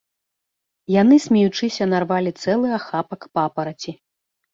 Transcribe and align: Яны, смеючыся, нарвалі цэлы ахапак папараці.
Яны, 1.01 1.15
смеючыся, 1.25 1.83
нарвалі 1.91 2.31
цэлы 2.45 2.67
ахапак 2.79 3.21
папараці. 3.39 3.95